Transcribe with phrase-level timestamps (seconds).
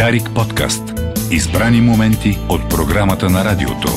[0.00, 0.82] Дарик подкаст.
[1.30, 3.88] Избрани моменти от програмата на радиото.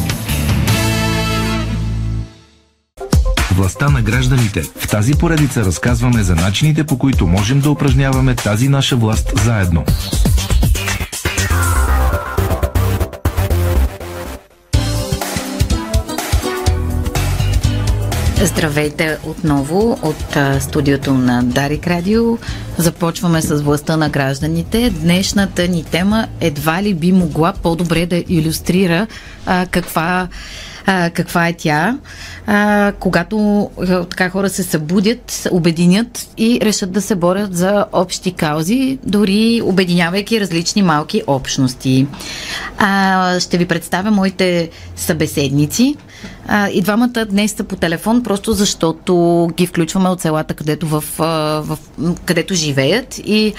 [3.51, 4.61] Властта на гражданите.
[4.61, 9.85] В тази поредица разказваме за начините по които можем да упражняваме тази наша власт заедно.
[18.43, 22.37] Здравейте отново от студиото на Дарик Радио.
[22.77, 24.89] Започваме с властта на гражданите.
[24.89, 29.07] Днешната ни тема едва ли би могла по-добре да иллюстрира
[29.45, 30.27] а, каква
[30.85, 31.97] а, каква е тя,
[32.47, 38.31] а, когато а, така хора се събудят, обединят и решат да се борят за общи
[38.31, 42.07] каузи, дори обединявайки различни малки общности.
[42.77, 45.95] А, ще ви представя моите събеседници.
[46.47, 51.03] А, и двамата днес са по телефон, просто защото ги включваме от селата, където, в,
[51.17, 51.77] в,
[52.25, 53.53] където живеят и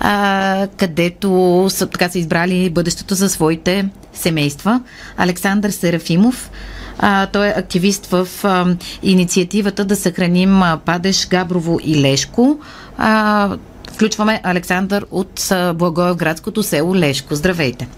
[0.00, 4.80] а, където са, така са избрали бъдещето за своите семейства.
[5.16, 6.50] Александър Серафимов,
[6.98, 8.66] а, той е активист в а,
[9.02, 12.58] инициативата да съхраним а, Падеш, Габрово и Лешко.
[12.98, 13.56] А,
[13.92, 17.34] включваме Александър от Благоевградското село Лешко.
[17.34, 17.88] Здравейте!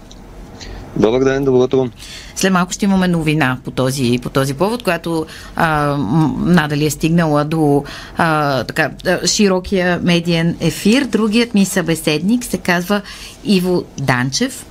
[0.97, 1.89] Добър ден, добро утро.
[2.35, 5.97] След малко ще имаме новина по този, по този повод, която а,
[6.37, 7.83] надали е стигнала до
[8.17, 8.91] а, така,
[9.25, 11.05] широкия медиен ефир.
[11.05, 13.01] Другият ми събеседник се казва
[13.43, 14.65] Иво Данчев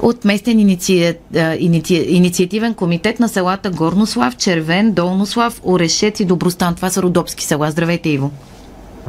[0.00, 1.14] от местен иници...
[1.58, 1.94] иници...
[1.94, 6.74] инициативен комитет на селата Горнослав, Червен, Долнослав, Орешец и Добростан.
[6.74, 7.70] Това са родопски села.
[7.70, 8.30] Здравейте, Иво.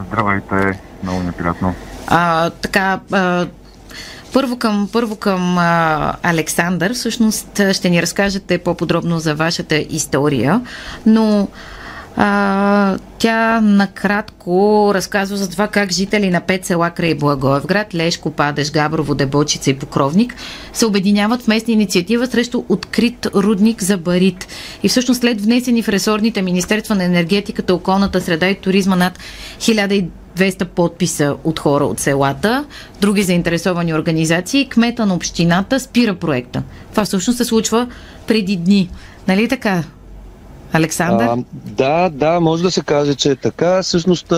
[0.08, 1.74] Здравейте, много неприятно.
[2.08, 3.48] А, така, а,
[4.34, 6.94] първо към, първо към а, Александър.
[6.94, 10.62] Всъщност ще ни разкажете по-подробно за вашата история,
[11.06, 11.48] но
[12.20, 18.72] а, тя накратко разказва за това как жители на пет села край Благоевград, Лешко, Падеш,
[18.72, 20.36] Габрово, Дебочица и Покровник
[20.74, 24.48] се обединяват в местна инициатива срещу открит рудник за барит.
[24.84, 29.20] И всъщност след внесени в ресорните Министерства на енергетиката, околната среда и туризма над
[29.60, 32.66] 1200 подписа от хора от селата,
[33.02, 36.64] други заинтересовани организации, кмета на общината спира проекта.
[36.92, 37.88] Това всъщност се случва
[38.28, 38.90] преди дни.
[39.28, 39.84] Нали така?
[40.74, 41.26] Александър?
[41.26, 43.84] А, да, да, може да се каже, че е така.
[43.84, 44.34] Всъщност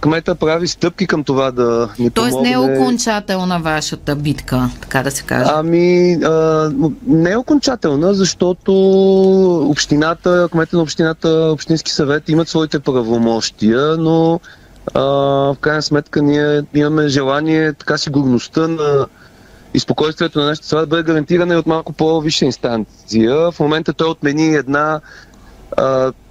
[0.00, 2.48] кмета прави стъпки към това да ни Тоест помогне.
[2.48, 5.50] не е окончателна вашата битка, така да се каже.
[5.54, 6.70] Ами, а,
[7.06, 8.72] не е окончателна, защото
[9.70, 14.40] общината, кмета на общината, общински съвет имат своите правомощия, но
[14.94, 19.06] а, в крайна сметка ние имаме желание така сигурността на
[19.74, 23.50] и спокойствието на нашите села да бъде гарантирана и от малко по-висша инстанция.
[23.50, 25.00] В момента той отмени една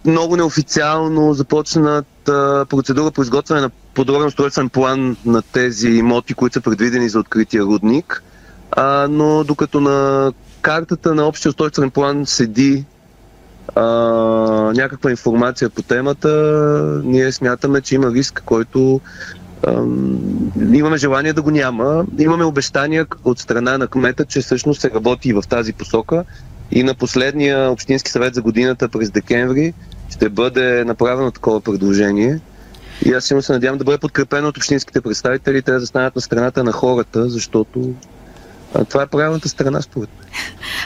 [0.06, 6.54] много неофициално започнат а, процедура по изготвяне на подробен устройствен план на тези имоти, които
[6.54, 8.24] са предвидени за открития рудник.
[8.72, 10.32] А, но докато на
[10.62, 12.86] картата на общия устройствен план седи
[13.76, 13.84] а,
[14.76, 16.30] някаква информация по темата,
[17.04, 19.02] ние смятаме, че има риск, който
[20.74, 22.06] имаме желание да го няма.
[22.20, 26.24] Имаме обещания от страна на кмета, че всъщност се работи и в тази посока
[26.72, 29.74] и на последния Общински съвет за годината през декември
[30.10, 32.40] ще бъде направено такова предложение.
[33.06, 36.22] И аз силно се надявам да бъде подкрепено от общинските представители, те да застанат на
[36.22, 37.94] страната на хората, защото
[38.74, 40.28] а, това е правилната страна, според мен.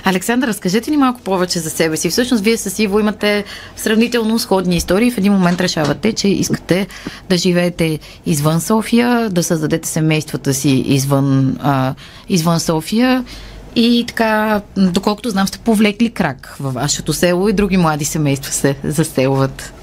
[0.04, 2.10] Александър, разкажете ни малко повече за себе си.
[2.10, 3.44] Всъщност, вие с Иво имате
[3.76, 5.12] сравнително сходни истории.
[5.12, 6.88] В един момент решавате, че искате
[7.30, 11.96] да живеете извън София, да създадете семействата си извън, а,
[12.30, 13.26] извън София
[13.76, 18.76] и така, доколкото знам, сте повлекли крак във вашето село и други млади семейства се
[18.84, 19.74] заселват.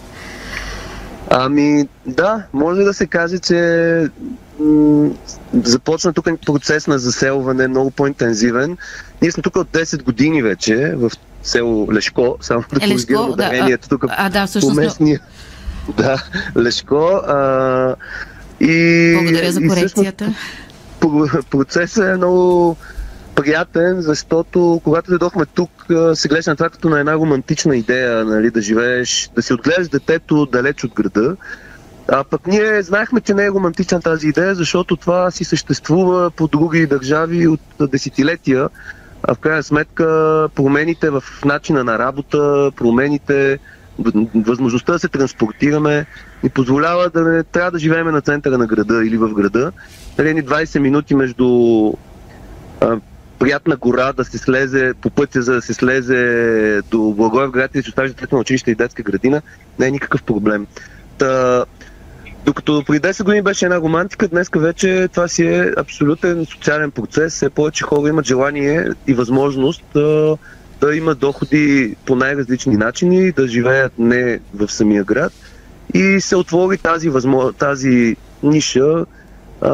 [1.30, 3.58] Ами, да, може да се каже, че
[4.60, 5.10] м-
[5.53, 8.76] започна тук процес на заселване много по-интензивен.
[9.22, 11.10] Ние сме тук от 10 години вече в
[11.42, 15.20] село Лешко, само да коригирам да, ударението тук а, да, всъщност, местния.
[15.97, 16.24] Да,
[16.56, 16.97] Лешко.
[17.26, 17.94] А,
[18.60, 20.34] и, Благодаря за корекцията.
[21.04, 22.77] И процесът е много
[23.34, 25.71] приятен, защото когато дойдохме тук,
[26.15, 29.89] се гледа на това като на една романтична идея, нали, да живееш, да си отгледаш
[29.89, 31.37] детето далеч от града.
[32.09, 36.49] А пък ние знаехме, че не е романтична тази идея, защото това си съществува по
[36.49, 38.69] други държави от десетилетия.
[39.23, 43.59] А в крайна сметка промените в начина на работа, промените,
[44.34, 46.07] възможността да се транспортираме,
[46.43, 49.73] ни позволява да не трябва да живеем на центъра на града или в града.
[50.19, 51.47] Нали, 20 минути между
[53.42, 57.83] приятна гора да се слезе по пътя, за да се слезе до Благоевград и да
[57.83, 59.42] се остави детето на училище и детска градина,
[59.78, 60.66] не е никакъв проблем.
[61.18, 61.65] Та,
[62.44, 67.34] Докато преди 10 години беше една романтика, днес вече това си е абсолютен социален процес.
[67.34, 70.36] Все повече хора имат желание и възможност да,
[70.80, 75.33] да имат доходи по най-различни начини, да живеят не в самия град.
[75.95, 79.04] И се отвори тази, възможност, тази ниша
[79.62, 79.70] а,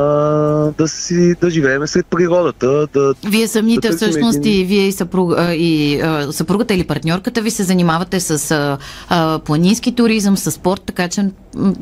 [0.78, 2.86] да, си, да живеем сред природата.
[2.94, 4.60] Да, вие самите да всъщност един...
[4.60, 9.38] и вие и, съпруг, и а, съпругата или партньорката ви се занимавате с а, а,
[9.38, 11.30] планински туризъм, с спорт, така че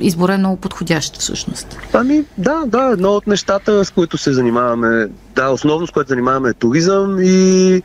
[0.00, 1.78] избор е много подходящ всъщност.
[1.92, 6.48] Ами да, да, едно от нещата, с които се занимаваме, да, основно с което занимаваме
[6.48, 7.82] е туризъм и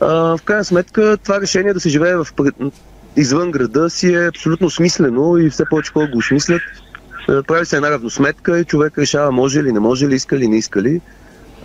[0.00, 0.06] а,
[0.36, 2.26] в крайна сметка това решение да се живее в
[3.16, 6.62] извън града си е абсолютно смислено и все повече хора го осмислят.
[7.30, 10.48] Е, прави се една равносметка и човек решава може ли, не може ли, иска ли,
[10.48, 11.00] не иска ли.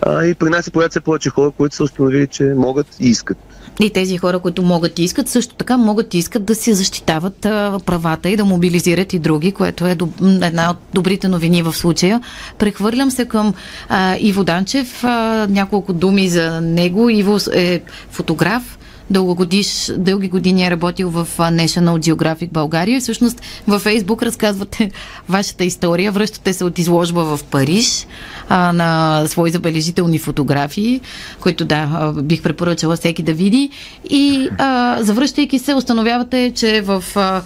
[0.01, 3.09] А, и при нас се появят все повече хора, които са установили, че могат и
[3.09, 3.37] искат.
[3.79, 7.45] И тези хора, които могат и искат, също така могат и искат да си защитават
[7.45, 10.09] а, правата и да мобилизират и други, което е доб...
[10.41, 12.21] една от добрите новини в случая.
[12.59, 13.53] Прехвърлям се към
[13.89, 15.03] а, Иво Данчев.
[15.03, 17.09] А, няколко думи за него.
[17.09, 17.81] Иво е
[18.11, 18.77] фотограф
[19.09, 24.91] дългогодиш, дълги години е работил в National Geographic България всъщност във Фейсбук разказвате
[25.29, 26.11] вашата история.
[26.11, 28.07] Връщате се от изложба в Париж
[28.49, 31.01] а, на свои забележителни фотографии,
[31.39, 33.69] които да, бих препоръчала всеки да види.
[34.09, 37.41] И а, завръщайки се, установявате, че в а,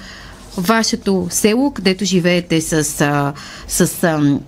[0.57, 3.33] вашето село, където живеете с, а,
[3.67, 4.39] с а,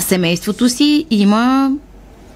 [0.00, 1.72] семейството си, има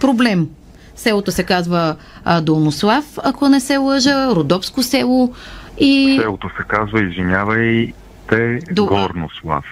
[0.01, 0.49] проблем
[0.97, 5.33] Селото се казва а, Долнослав, ако не се лъжа, Родопско село
[5.79, 6.19] и...
[6.21, 7.93] Селото се казва, извинявай,
[8.29, 8.87] те До...
[8.87, 9.65] Горнослав.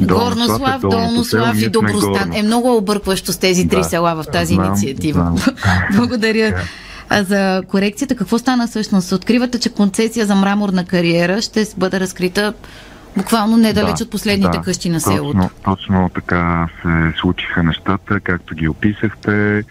[0.00, 2.32] Горнослав, Долнослав и Добростан.
[2.34, 5.20] Е много объркващо с тези три да, села в тази знам, инициатива.
[5.20, 5.56] Знам.
[5.96, 6.60] Благодаря.
[7.08, 9.12] А за корекцията, какво стана всъщност?
[9.12, 12.54] Откривате, че концесия за мраморна кариера ще бъде разкрита
[13.16, 15.38] буквално недалеч да, от последните да, къщи на селото.
[15.38, 19.64] Точно, точно така се случиха нещата, както ги описахте.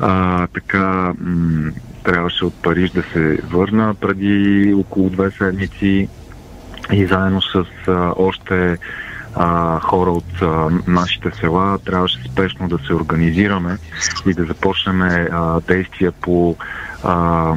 [0.00, 1.72] А, така, м-
[2.02, 6.08] трябваше от Париж да се върна преди около две седмици
[6.92, 8.78] и заедно с а, още
[9.34, 13.78] а, хора от а, нашите села трябваше спешно да се организираме
[14.26, 15.28] и да започнем
[15.66, 16.56] действия по
[17.02, 17.54] а,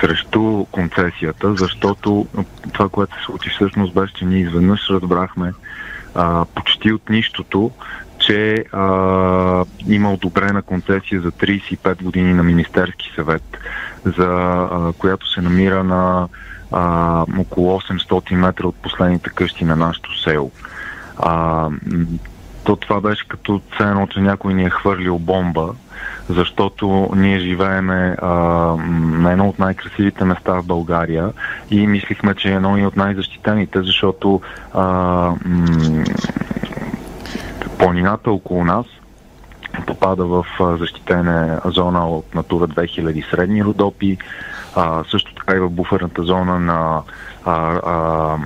[0.00, 2.26] срещу концесията, защото
[2.72, 5.52] това, което се случи всъщност беше, че ние изведнъж разбрахме
[6.14, 7.70] а, почти от нищото,
[8.26, 13.44] че а, има одобрена концесия за 35 години на Министерски съвет,
[14.04, 14.26] за
[14.70, 16.28] а, която се намира на
[16.72, 20.50] а, около 800 метра от последните къщи на нашото село.
[21.16, 21.68] А,
[22.64, 25.74] то това беше като цено, че някой ни е хвърлил бомба,
[26.28, 28.28] защото ние живееме а,
[28.96, 31.32] на едно от най-красивите места в България
[31.70, 34.40] и мислихме, че е едно и от най-защитените, защото
[34.72, 34.82] а,
[35.44, 36.04] м-
[37.82, 38.86] планината около нас
[39.86, 40.46] попада в
[40.78, 44.18] защитена зона от Натура 2000 средни родопи,
[44.76, 47.02] а, също така и в буферната зона на
[47.44, 47.52] а,
[47.86, 48.36] а,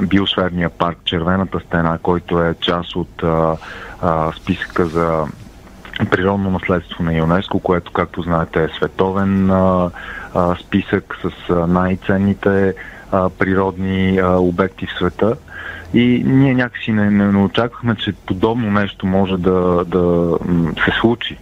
[0.00, 3.56] биосферния парк Червената стена, който е част от а,
[4.02, 5.26] а, списъка за
[6.10, 9.90] природно наследство на ЮНЕСКО, което, както знаете, е световен а,
[10.34, 12.74] а, списък с най-ценните
[13.12, 15.36] а, природни а, обекти в света.
[15.94, 20.36] И ние някакси не, не, не очаквахме, че подобно нещо може да, да
[20.84, 21.38] се случи.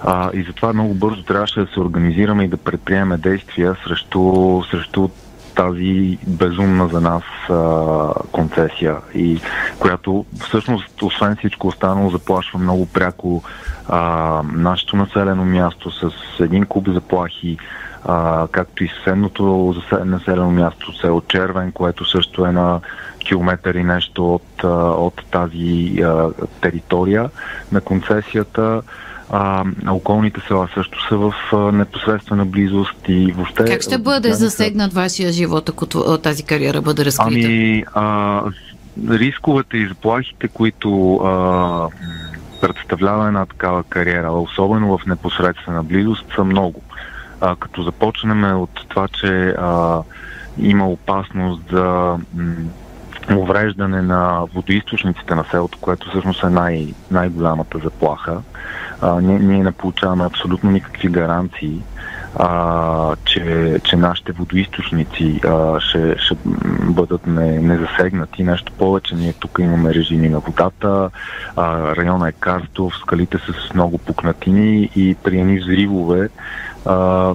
[0.00, 5.08] А, и затова много бързо трябваше да се организираме и да предприемем действия срещу, срещу
[5.54, 9.40] тази безумна за нас а, концесия и
[9.78, 13.42] която всъщност, освен всичко останало, заплашва много пряко
[13.88, 16.10] а, нашето населено място с
[16.40, 17.58] един куб заплахи,
[18.08, 22.80] а, както и съседното населено място село Червен, което също е на
[23.18, 24.64] километър и нещо от,
[24.98, 27.30] от тази а, територия
[27.72, 28.82] на концесията.
[29.30, 33.64] А, околните села също са в а, непосредствена близост и въобще...
[33.64, 35.86] Как ще бъде засегнат вашия живот, ако
[36.18, 37.46] тази кариера бъде разкрита?
[37.46, 38.42] Ами, а,
[39.10, 41.88] рисковете и заплахите, които а,
[42.60, 46.82] представлява една такава кариера, особено в непосредствена близост, са много.
[47.40, 50.02] А, като започнем от това, че а,
[50.56, 52.16] има опасност за
[53.36, 58.42] увреждане на водоисточниците на селото, което всъщност е най- най-голямата заплаха.
[59.00, 61.84] А, ние, ние не получаваме абсолютно никакви гаранции,
[62.38, 66.36] а, че, че нашите водоисточници а, ще, ще
[66.82, 68.44] бъдат не, незасегнати.
[68.44, 71.10] Нещо повече, ние тук имаме режими на водата,
[71.56, 76.28] а, района е карстов, скалите са с много пукнатини и при едни взривове
[76.86, 77.34] а,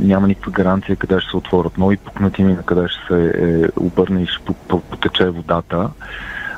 [0.00, 4.22] няма никаква гаранция къде ще се отворят нови пукнатини, на къде ще се е, обърне
[4.22, 5.90] и ще потече водата.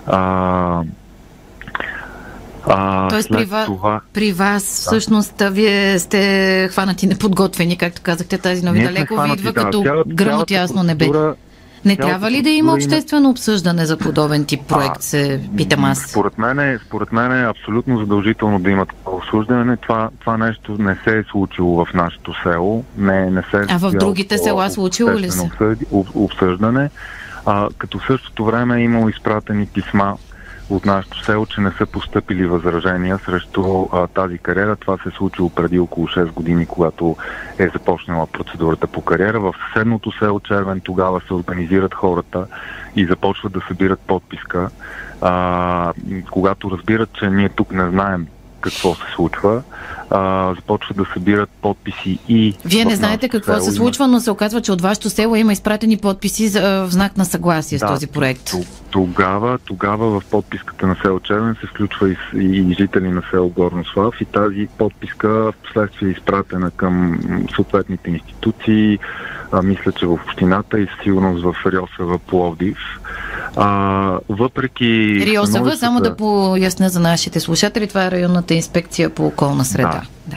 [0.06, 0.82] А,
[2.66, 3.64] А, Тоест при, ва...
[3.64, 4.00] това...
[4.12, 5.50] при вас всъщност да.
[5.50, 10.50] вие сте хванати неподготвени, както казахте, тази новина леко ви идва да, като гръм от
[10.50, 11.08] ясно небе.
[11.84, 15.98] Не трябва ли да има обществено обсъждане за подобен тип проект, а, се питам аз?
[15.98, 19.76] Според мен, е, според мен е абсолютно задължително да има такова обсъждане.
[19.76, 22.84] Това, това нещо не се е случило в нашето село.
[22.96, 25.50] Не, не се е а в другите села случило ли се?
[26.14, 26.90] Обсъждане.
[27.46, 30.16] А, като в същото време е имало изпратени писма
[30.76, 34.76] от нашото село, че не са поступили възражения срещу а, тази кариера.
[34.76, 37.16] Това се е случило преди около 6 години, когато
[37.58, 39.40] е започнала процедурата по кариера.
[39.40, 42.46] В съседното село Червен тогава се организират хората
[42.96, 44.70] и започват да събират подписка.
[45.20, 45.92] А,
[46.30, 48.26] когато разбират, че ние тук не знаем
[48.62, 49.62] какво се случва.
[50.10, 52.54] А, започват да събират подписи и.
[52.64, 55.52] Вие не знаете какво село, се случва, но се оказва, че от вашето село има
[55.52, 58.52] изпратени подписи за, в знак на съгласие да, с този проект.
[58.90, 64.14] Тогава, тогава в подписката на село Червен се включва и, и, жители на село Горнослав
[64.20, 67.20] и тази подписка в последствие е изпратена към
[67.54, 68.98] съответните институции,
[69.52, 72.78] а, мисля, че в общината и сигурност в Риосава Пловдив.
[73.56, 75.22] А, въпреки...
[75.26, 80.02] Риосава, само да поясня за нашите слушатели, това е районната инспекция по околна среда.
[80.26, 80.36] Да.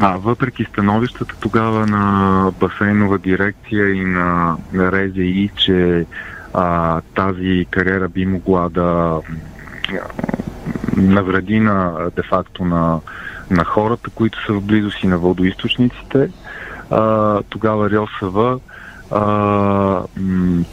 [0.00, 6.06] А, въпреки становищата тогава на басейнова дирекция и на, на РЗИ, че
[6.54, 9.20] а, тази кариера би могла да
[10.96, 13.00] навреди на де-факто на,
[13.50, 16.30] на хората, които са в близост и на водоисточниците,
[16.90, 18.60] а, тогава РИОСВ
[19.12, 20.02] а,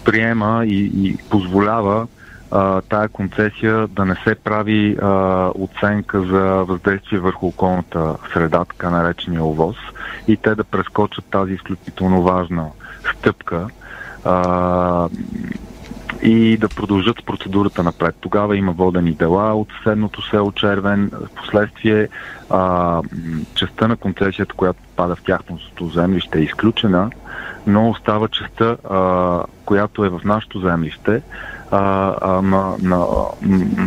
[0.06, 2.08] приема и, и позволява
[2.52, 8.90] а, тая концесия да не се прави а, оценка за въздействие върху околната среда, така
[8.90, 9.76] наречения ОВОз,
[10.28, 12.68] и те да прескочат тази изключително важна
[13.12, 13.68] стъпка.
[14.26, 15.10] А,
[16.22, 18.16] и да продължат с процедурата напред.
[18.20, 21.12] Тогава има водени дела от съседното село Червен.
[21.14, 22.08] В последствие
[22.50, 23.02] а,
[23.56, 27.10] частта на концесията, която пада в тяхното землище е изключена,
[27.68, 31.22] но остава частта, а, която е в нашото землище,
[31.72, 33.06] а, а, на, на,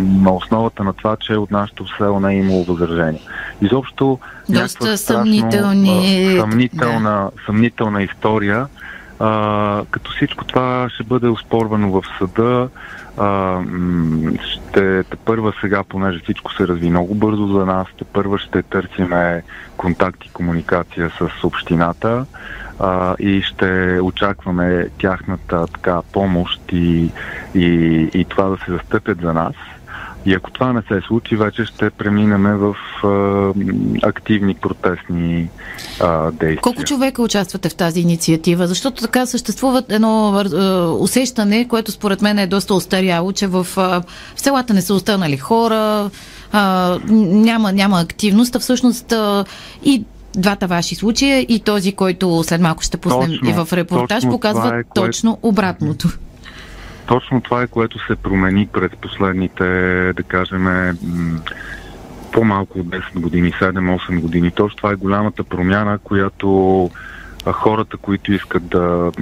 [0.00, 3.22] на основата на това, че от нашото село не е имало възражение.
[3.62, 6.36] Изобщо доста съмнителни...
[6.40, 7.42] съмнителна, да.
[7.46, 8.66] съмнителна история,
[9.24, 12.68] а, като всичко това ще бъде оспорвано в съда,
[13.16, 13.60] а,
[14.40, 18.62] ще те първа сега, понеже всичко се разви много бързо за нас, те първа ще
[18.62, 19.42] търсиме
[19.76, 22.26] контакт и комуникация с общината
[22.78, 27.10] а, и ще очакваме тяхната така помощ и,
[27.54, 27.68] и,
[28.14, 29.54] и това да се застъпят за нас.
[30.26, 33.52] И ако това не се случи, вече ще преминеме в а,
[34.02, 35.48] активни протестни
[36.00, 36.56] а, действия.
[36.56, 38.66] Колко човека участвате в тази инициатива?
[38.66, 44.02] Защото така съществува едно а, усещане, което според мен е доста устаряло, че в, а,
[44.36, 46.10] в селата не са останали хора,
[46.52, 49.44] а, няма, няма активност, а всъщност а,
[49.84, 50.04] и
[50.36, 54.78] двата ваши случая и този, който след малко ще пуснем точно, и в репортаж, показва
[54.78, 55.48] е, точно което...
[55.48, 56.08] обратното.
[57.06, 59.64] Точно това е, което се промени през последните,
[60.16, 60.96] да кажем,
[62.32, 64.50] по-малко от 10 години, 7-8 години.
[64.50, 66.90] Точно това е голямата промяна, която
[67.52, 69.12] хората, които искат да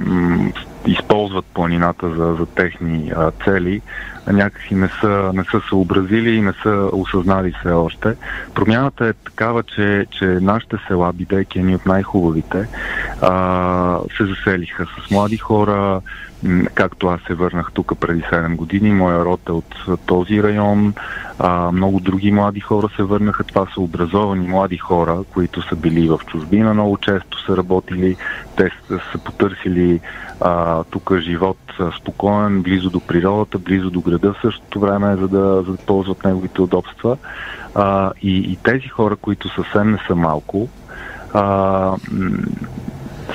[0.85, 3.81] използват планината за, за техни а, цели,
[4.27, 8.15] някакси не са, не са съобразили и не са осъзнали все още.
[8.55, 12.67] Промяната е такава, че, че нашите села, бидейки едни от най-хубавите,
[13.21, 16.01] а, се заселиха с млади хора,
[16.73, 20.93] както аз се върнах тук преди 7 години, моя род е от този район,
[21.39, 23.43] а, много други млади хора се върнаха.
[23.43, 28.15] Това са образовани млади хора, които са били в чужбина, много често са работили,
[28.55, 29.99] те са, потърсили
[30.41, 31.57] а, тук живот
[31.99, 36.25] спокоен, близо до природата, близо до града в същото време, за да, за да ползват
[36.25, 37.17] неговите удобства.
[37.75, 40.67] А, и, и тези хора, които съвсем не са малко,
[41.33, 41.95] а,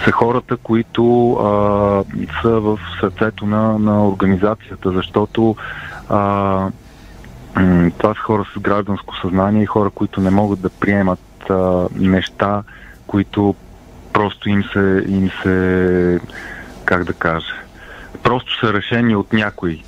[0.05, 2.05] са хората, които а,
[2.43, 5.57] са в сърцето на, на организацията, защото
[6.09, 6.71] а,
[7.99, 12.63] това са хора с гражданско съзнание и хора, които не могат да приемат а, неща,
[13.07, 13.55] които
[14.17, 16.21] просто им се, им се,
[16.85, 17.55] как да кажа,
[18.23, 19.83] просто са решени от някой.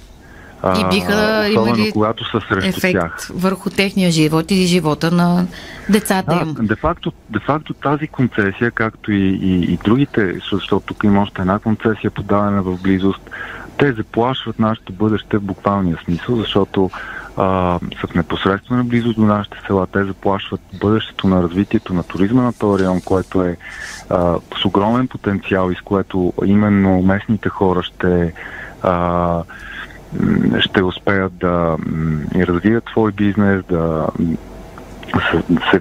[0.78, 3.30] И биха имали когато са срещу ефект тях.
[3.34, 5.46] върху техния живот и живота на
[5.88, 6.66] децата да, им.
[6.66, 12.10] Де-факто, де-факто тази концесия, както и, и, и другите, защото тук има още една концесия
[12.10, 13.30] подавана в близост,
[13.78, 16.90] те заплашват нашето бъдеще в буквалния смисъл, защото
[17.38, 19.86] а, в непосредствена близост до нашите села.
[19.86, 23.56] Те заплашват бъдещето на развитието на туризма на този район, което е
[24.10, 28.32] а, с огромен потенциал и с което именно местните хора ще
[28.82, 29.42] а,
[30.60, 31.76] ще успеят да
[32.34, 34.06] развият свой бизнес, да
[35.30, 35.80] се, се,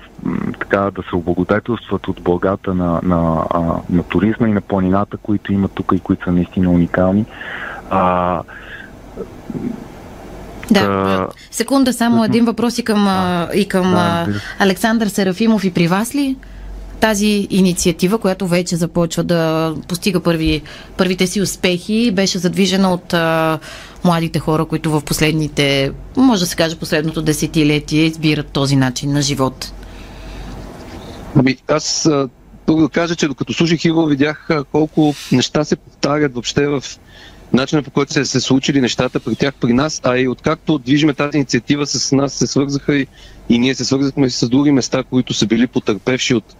[0.60, 3.46] така, да се облагодетелстват от благата на, на,
[3.90, 7.26] на туризма и на планината, които имат тук и които са наистина уникални.
[7.90, 8.42] А,
[10.72, 13.50] да, секунда, само един въпрос и към, да.
[13.56, 14.28] и към да,
[14.60, 16.36] Александър Серафимов и при вас ли?
[17.00, 20.62] Тази инициатива, която вече започва да постига първи,
[20.98, 23.60] първите си успехи, беше задвижена от а,
[24.04, 29.22] младите хора, които в последните, може да се каже последното десетилетие, избират този начин на
[29.22, 29.74] живот.
[31.36, 32.10] Ами, аз
[32.66, 36.84] първо да кажа, че докато слушах Иво, видях колко неща се повтарят въобще в
[37.54, 41.14] начина по който се, се случили нещата при тях, при нас, а и откакто движиме
[41.14, 43.08] тази инициатива с нас се свързаха и,
[43.50, 46.56] и ние се свързахме с други места, които са били потърпевши от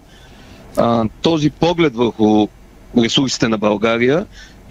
[0.78, 2.48] а, този поглед върху
[2.98, 4.26] ресурсите на България.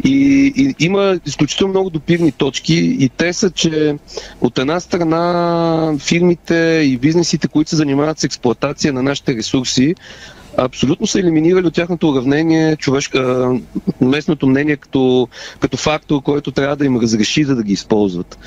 [0.04, 3.96] И, и има изключително много допирни точки и те са, че
[4.40, 6.54] от една страна фирмите
[6.84, 9.94] и бизнесите, които се занимават с експлоатация на нашите ресурси,
[10.56, 13.50] абсолютно са елиминирали от тяхното уравнение човешка,
[14.00, 15.28] местното мнение като,
[15.60, 18.38] като фактор, който трябва да им разреши да, да ги използват.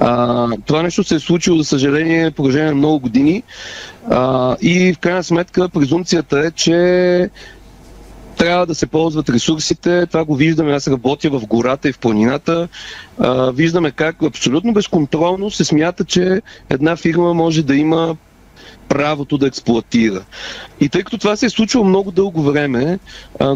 [0.00, 3.42] А, това нещо се е случило, за съжаление, в продължение на много години
[4.10, 7.30] а, и в крайна сметка презумцията е, че
[8.36, 10.06] трябва да се ползват ресурсите.
[10.06, 10.72] Това го виждаме.
[10.72, 12.68] Аз работя в гората и в планината.
[13.18, 18.16] А, виждаме как абсолютно безконтролно се смята, че една фирма може да има
[18.88, 20.24] правото да експлуатира.
[20.80, 22.98] И тъй като това се е случило много дълго време,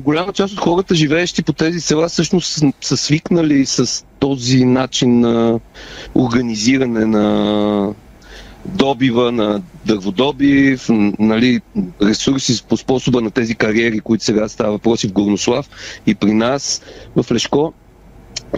[0.02, 5.60] голяма част от хората, живеещи по тези села, всъщност са свикнали с този начин на
[6.14, 7.94] организиране на
[8.64, 10.86] добива, на дърводобив,
[11.18, 11.60] нали,
[12.02, 15.68] ресурси по способа на тези кариери, които сега става въпроси в Горнослав
[16.06, 16.82] и при нас
[17.16, 17.72] в Лешко.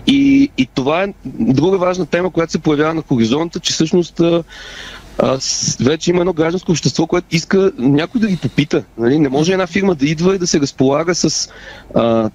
[0.07, 4.21] И, и това е друга важна тема, която се появява на хоризонта, че всъщност
[5.19, 5.39] а,
[5.81, 8.85] вече има едно гражданско общество, което иска някой да ги попита.
[8.99, 9.19] Нали?
[9.19, 11.49] Не може една фирма да идва и да се разполага с
[11.95, 12.31] а,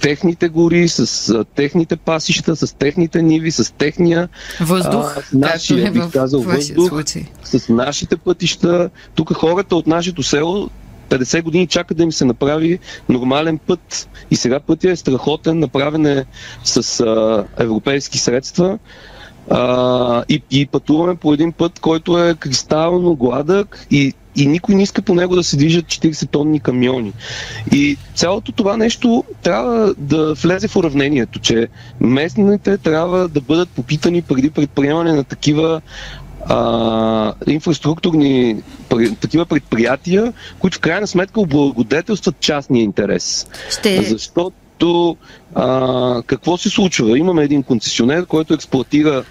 [0.00, 4.28] техните гори, с а, техните пасища, с техните ниви, с техния
[4.60, 7.24] въздух, а, нашия, е бих казал, въздух, случай.
[7.44, 8.90] с нашите пътища.
[9.14, 10.70] Тук хората от нашето село
[11.08, 14.08] 50 години чакат да им се направи нормален път.
[14.30, 16.24] И сега пътя е страхотен, направен е
[16.64, 18.78] с а, европейски средства.
[19.50, 24.82] А, и, и пътуваме по един път, който е кристално гладък и, и никой не
[24.82, 27.12] иска по него да се движат 40 тонни камиони.
[27.72, 31.68] И цялото това нещо трябва да влезе в уравнението, че
[32.00, 35.80] местните трябва да бъдат попитани преди предприемане на такива
[36.46, 38.62] а, инфраструктурни
[39.20, 43.46] такива предприятия, които в крайна сметка облагодетелстват частния интерес.
[43.70, 44.02] Ще...
[44.02, 44.56] Защото
[45.54, 47.18] а, какво се случва?
[47.18, 49.24] Имаме един концесионер, който експлуатира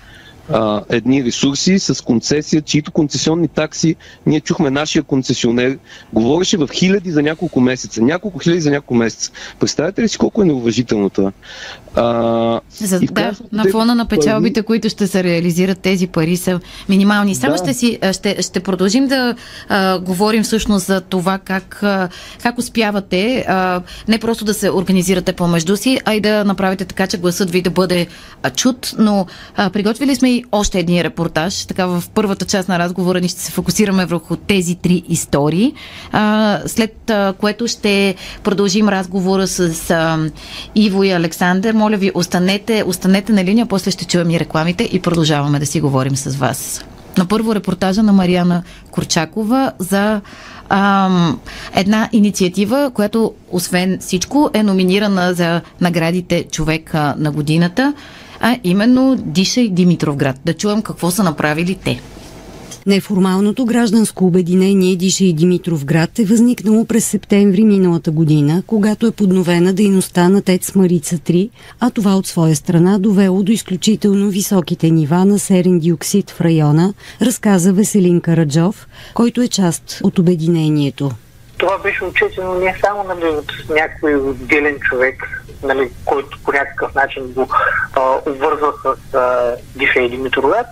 [0.51, 5.77] а, едни ресурси с концесия, чието концесионни такси, ние чухме нашия концесионер,
[6.13, 8.01] говореше в хиляди за няколко месеца.
[8.01, 9.31] Няколко хиляди за няколко месеца.
[9.59, 11.31] Представете ли си колко е неуважително това?
[11.95, 14.65] А, за, да, на фона на печалбите, пари...
[14.65, 17.35] които ще се реализират, тези пари са минимални.
[17.35, 17.57] Само да.
[17.57, 19.35] ще, си, ще, ще продължим да
[19.69, 22.09] а, говорим всъщност за това как, а,
[22.41, 27.07] как успявате а, не просто да се организирате помежду си, а и да направите така,
[27.07, 28.07] че гласът ви да бъде
[28.43, 28.95] а, чут.
[28.97, 29.25] Но
[29.55, 31.65] а, приготвили сме и още един репортаж.
[31.65, 35.73] Така в първата част на разговора ни ще се фокусираме върху тези три истории,
[36.11, 40.29] а, след а, което ще продължим разговора с а,
[40.75, 44.99] Иво и Александър моля ви, останете, останете на линия, после ще чуем и рекламите и
[44.99, 46.85] продължаваме да си говорим с вас.
[47.17, 50.21] На първо репортажа на Мариана Корчакова за
[50.69, 51.39] ам,
[51.75, 57.93] една инициатива, която освен всичко е номинирана за наградите човека на годината,
[58.45, 60.35] а именно Дишай Димитровград.
[60.45, 62.01] Да чуем какво са направили те.
[62.85, 69.11] Неформалното гражданско обединение Диша и Димитров град е възникнало през септември миналата година, когато е
[69.11, 74.89] подновена дейността на ТЕЦ Марица 3, а това от своя страна довело до изключително високите
[74.89, 81.11] нива на серен диоксид в района, разказа Веселин Караджов, който е част от обединението.
[81.57, 87.23] Това беше отчетено не само нали, от някой отделен човек, нали, който по някакъв начин
[87.27, 87.47] го
[88.25, 90.67] обвързва с а, Диша и Димитровград,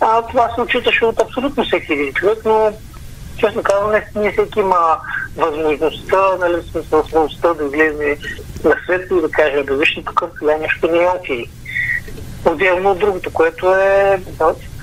[0.00, 2.72] а, това се отчиташе от абсолютно всеки един човек, но
[3.36, 4.98] честно казвам, не, не всеки има
[5.36, 6.56] възможността, нали,
[6.90, 8.18] възможността да излезе
[8.64, 11.44] на светло и да каже, да виж, тук това нещо не е окей.
[12.44, 14.22] Отделно от другото, което е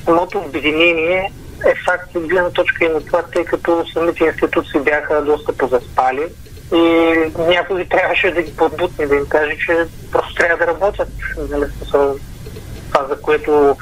[0.05, 1.31] самото обединение
[1.65, 6.27] е факт от гледна точка и на това, тъй като самите институции бяха доста позаспали
[6.73, 11.09] и някой трябваше да ги подбутне, да им каже, че просто трябва да работят.
[11.49, 13.77] Нали, това, за което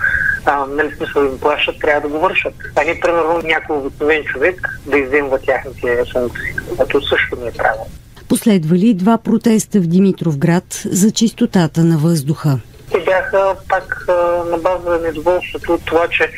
[0.45, 2.53] а, нали смисъл им плащат, трябва да го вършат.
[2.75, 7.89] А не, примерно, някой обикновен човек да изземва тяхните функции, което също не е правилно.
[8.29, 12.59] Последвали два протеста в Димитровград за чистотата на въздуха.
[12.91, 14.13] Те бяха пак а,
[14.51, 16.31] на база недоволството от това, че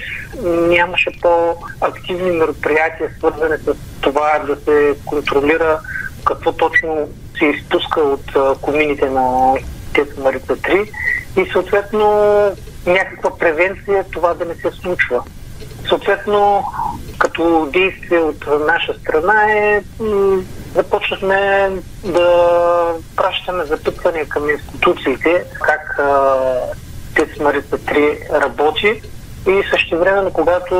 [0.43, 5.79] нямаше по-активни мероприятия, свързани с това да се контролира
[6.25, 7.09] какво точно
[7.39, 9.53] се изпуска от комините на
[9.93, 10.89] ТЕЦ Марица 3
[11.37, 12.07] и съответно
[12.85, 15.23] някаква превенция това да не се случва.
[15.89, 16.63] Съответно,
[17.17, 19.83] като действие от наша страна е
[20.75, 21.71] започнахме
[22.03, 22.29] да
[23.15, 25.99] пращаме запитвания към институциите как
[27.15, 29.01] ТЕЦ Марица 3 работи
[29.47, 30.75] и също време, когато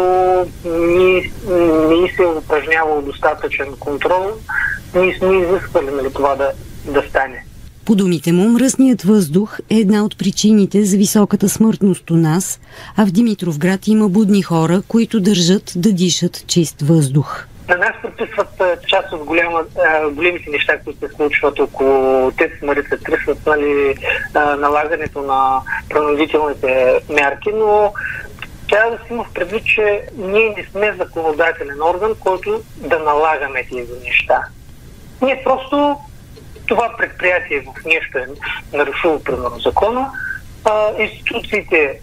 [0.66, 1.32] ни,
[1.90, 4.32] ни се е упражнявал достатъчен контрол,
[4.96, 6.52] ние сме изисквали нали, това да,
[6.86, 7.46] да стане.
[7.86, 12.60] По думите му, мръсният въздух е една от причините за високата смъртност у нас,
[12.98, 17.46] а в Димитровград има будни хора, които държат да дишат чист въздух.
[17.70, 19.64] На нас приписват част от голяма,
[20.12, 23.96] големите неща, които се случват около ТЕЦ Марица 3 нали,
[24.60, 27.94] налагането на принудителните мерки, но
[28.70, 33.64] трябва да си има в предвид, че ние не сме законодателен орган, който да налагаме
[33.70, 34.42] тези неща.
[35.22, 35.98] Ние просто
[36.68, 38.28] това предприятие в нещо е
[38.74, 40.12] нарушило примерно закона,
[40.66, 42.00] а, институциите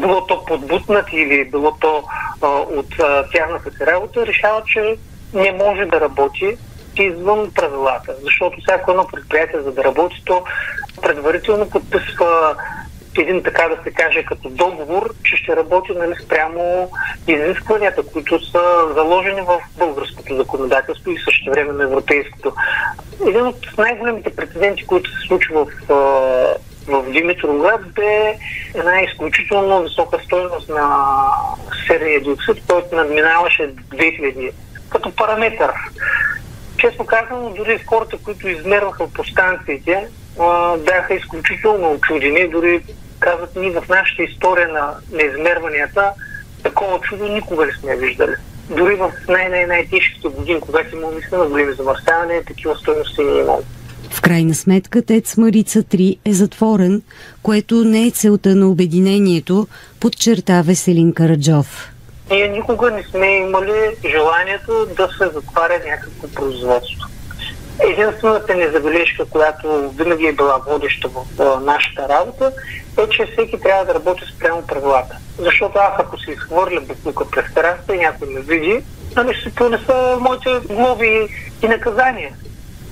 [0.00, 2.04] било то подбутнати или било то
[2.42, 4.96] а, от а, тяхната си работа, решават, че
[5.34, 6.56] не може да работи
[7.02, 8.14] извън правилата.
[8.22, 10.44] Защото всяко едно предприятие, за да работи, то
[11.02, 12.56] предварително подписва
[13.18, 16.90] един така да се каже като договор, че ще работи нали, спрямо
[17.28, 22.52] изискванията, които са заложени в българското законодателство и също време на европейското.
[23.28, 25.94] Един от най-големите прецеденти, които се случва в,
[26.88, 28.38] в Димитровград, бе
[28.74, 31.06] една изключително висока стоеност на
[31.86, 34.50] серния диоксид, който надминаваше 2000
[34.88, 35.70] като параметър.
[36.76, 40.08] Честно казано, дори хората, които измерваха по станциите,
[40.78, 42.48] бяха изключително очудени.
[42.48, 42.82] Дори
[43.24, 46.12] казват, ние в нашата история на, на измерванията
[46.62, 48.34] такова чудо никога не сме виждали.
[48.70, 53.62] Дори в най-най-най-тежките години, когато има на големи замърсявания, такива стоености не имало.
[54.10, 57.02] В крайна сметка ТЕЦ Марица 3 е затворен,
[57.42, 59.66] което не е целта на обединението,
[60.00, 61.90] подчерта Веселин Караджов.
[62.30, 67.08] Ние никога не сме имали желанието да се затваря някакво производство.
[67.80, 72.52] Единствената незабележка, която винаги е била водеща в нашата работа,
[72.98, 75.16] е, че всеки трябва да работи спрямо правилата.
[75.38, 78.84] Защото аз ако си изхвърля буклука през терасата и някой ме види,
[79.16, 81.28] нали ще понеса моите глоби
[81.62, 82.30] и наказания.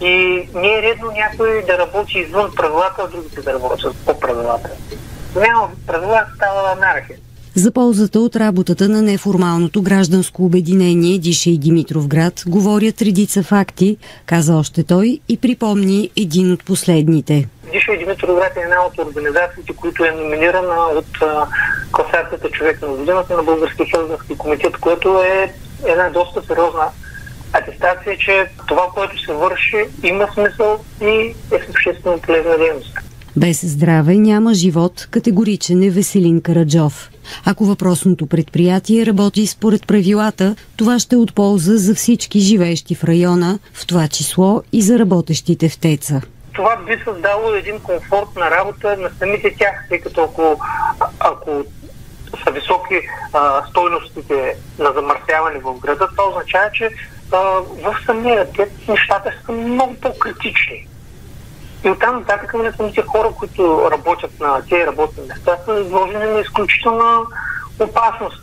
[0.01, 4.71] И не е редно някой да работи извън правилата, а другите да работят по правилата.
[5.37, 7.19] Няма правила, става анархия.
[7.55, 14.57] За ползата от работата на неформалното гражданско обединение Диша и Димитровград говорят редица факти, каза
[14.57, 17.49] още той и припомни един от последните.
[17.73, 21.19] Диша и Димитровград е една от организациите, които е номинирана от
[21.93, 25.55] класацията човек на годината на Българския граждански комитет, което е
[25.87, 26.89] една доста сериозна
[27.53, 33.02] атестация, че това, което се върши, има смисъл и е с обществено полезна дейност.
[33.37, 37.11] Без здраве няма живот, категоричен е Веселин Караджов.
[37.47, 43.05] Ако въпросното предприятие работи според правилата, това ще е от полза за всички живеещи в
[43.05, 46.21] района, в това число и за работещите в ТЕЦа.
[46.53, 50.61] Това би създало един комфорт на работа на самите тях, тъй като ако,
[51.21, 51.65] ако
[52.45, 52.95] са високи
[53.33, 56.91] а, стойностите на замърсяване в града, това означава, че
[57.33, 57.37] а,
[57.83, 60.87] в самия ТЕЦ нещата са много по-критични.
[61.85, 66.41] И оттам нататък на самите хора, които работят на тези работни места, са изложени на
[66.41, 67.19] изключителна
[67.81, 68.43] опасност.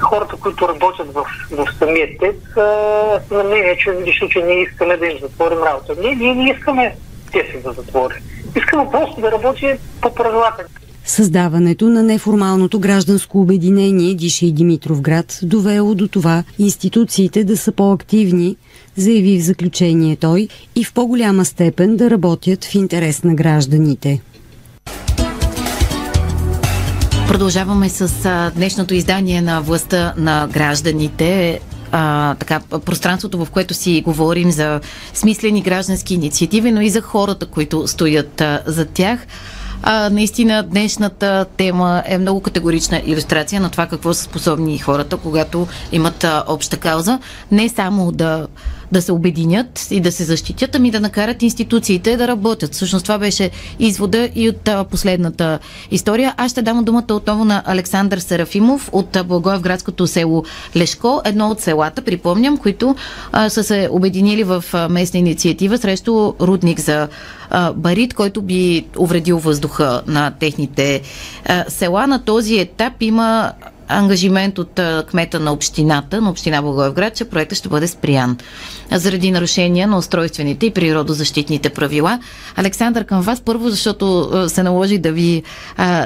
[0.00, 4.96] Хората, които работят в, в самия ТЕЦ, са на мнение, че видиш, че ние искаме
[4.96, 5.94] да им затворим работа.
[6.00, 6.96] Ние, ние искаме
[7.32, 8.18] те си да затворим.
[8.56, 10.64] Искаме просто да работи по правилата.
[11.04, 18.56] Създаването на неформалното гражданско обединение Диша и Димитровград довело до това институциите да са по-активни,
[18.96, 24.20] заяви в заключение той, и в по-голяма степен да работят в интерес на гражданите.
[27.28, 31.60] Продължаваме с днешното издание на властта на гражданите.
[31.92, 34.80] А, така, пространството, в което си говорим за
[35.14, 39.26] смислени граждански инициативи, но и за хората, които стоят а, за тях.
[39.82, 45.66] А, наистина днешната тема е много категорична иллюстрация на това какво са способни хората, когато
[45.92, 47.18] имат а, обща кауза.
[47.50, 48.46] Не само да
[48.94, 52.74] да се обединят и да се защитят, ами да накарат институциите да работят.
[52.74, 55.58] Всъщност това беше извода и от последната
[55.90, 56.34] история.
[56.36, 60.44] Аз ще дам думата отново на Александър Серафимов от Благоевградското село
[60.76, 62.96] Лешко, едно от селата, припомням, които
[63.32, 67.08] а, са се обединили в а, местна инициатива срещу рудник за
[67.50, 71.02] а, барит, който би увредил въздуха на техните
[71.44, 72.06] а, села.
[72.06, 73.52] На този етап има
[73.88, 78.38] ангажимент от кмета на общината, на община Благоевград, че проектът ще бъде спрян
[78.92, 82.20] заради нарушения на устройствените и природозащитните правила.
[82.56, 85.42] Александър, към вас първо, защото се наложи да ви,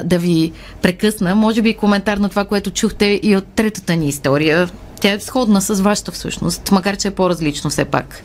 [0.03, 1.35] да ви прекъсна.
[1.35, 4.69] Може би коментар на това, което чухте и от третата ни история.
[5.01, 8.23] Тя е сходна с вашата всъщност, макар че е по-различно все пак.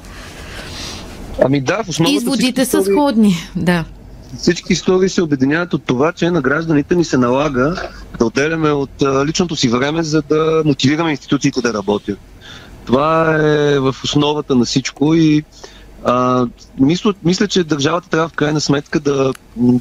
[1.44, 3.84] Ами да, в Изводите са сходни, да.
[4.38, 7.74] Всички истории се обединяват от това, че на гражданите ни се налага
[8.18, 8.90] да отделяме от
[9.26, 12.18] личното си време, за да мотивираме институциите да работят.
[12.86, 15.44] Това е в основата на всичко и
[16.04, 16.46] а,
[16.80, 19.32] мисля, мисля, че държавата трябва в крайна сметка да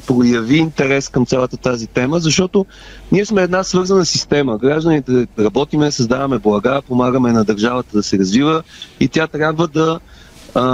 [0.06, 2.66] прояви интерес към цялата тази тема, защото
[3.12, 4.58] ние сме една свързана система.
[4.58, 8.62] Гражданите работиме, създаваме блага, помагаме на държавата да се развива
[9.00, 10.00] и тя трябва да
[10.54, 10.64] а,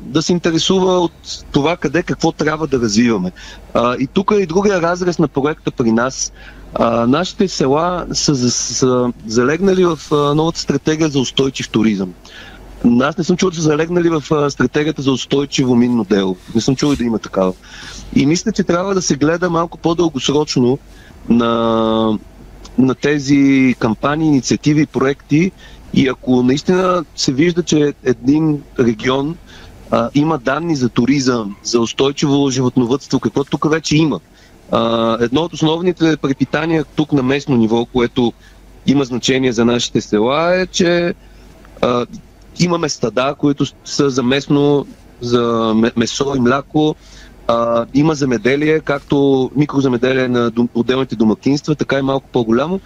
[0.00, 1.12] да се интересува от
[1.52, 3.32] това къде какво трябва да развиваме.
[3.74, 6.32] А, и тук е и другия разрез на проекта при нас.
[6.74, 12.14] А, нашите села са, са залегнали в а, новата стратегия за устойчив туризъм.
[13.00, 16.36] Аз не съм чул, че са залегнали в а, стратегията за устойчиво минно дело.
[16.54, 17.52] Не съм чул да има такава.
[18.14, 20.78] И мисля, че трябва да се гледа малко по-дългосрочно
[21.28, 22.18] на,
[22.78, 25.52] на тези кампании, инициативи проекти
[25.94, 29.36] и ако наистина се вижда, че един регион
[29.90, 34.20] а, има данни за туризъм, за устойчиво животновътство, какво тук вече има.
[34.70, 38.32] А, едно от основните препитания тук на местно ниво, което
[38.86, 41.14] има значение за нашите села е, че
[41.82, 42.06] а,
[42.60, 44.86] имаме стада, които са за местно,
[45.20, 46.94] за месо и мляко,
[47.50, 52.80] а, има земеделие, както микроземеделие на отделните домакинства, така и малко по-голямо.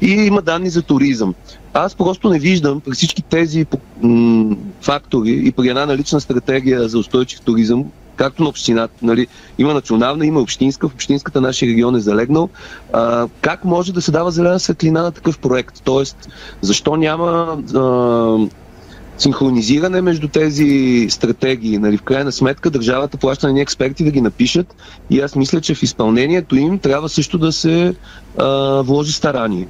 [0.00, 1.34] И има данни за туризъм.
[1.74, 3.66] Аз просто не виждам при всички тези
[4.02, 7.84] м- фактори и при една налична стратегия за устойчив туризъм,
[8.16, 9.26] както на общината, нали,
[9.58, 12.48] има национална, има общинска, в общинската нашия регион е залегнал,
[12.92, 15.82] а, как може да се дава зелена светлина на такъв проект?
[15.84, 16.28] Тоест,
[16.60, 17.80] защо няма а,
[19.20, 21.78] синхронизиране между тези стратегии.
[21.78, 24.74] Нали, в крайна сметка държавата плаща на ни експерти да ги напишат
[25.10, 27.94] и аз мисля, че в изпълнението им трябва също да се
[28.38, 29.66] а, вложи старание.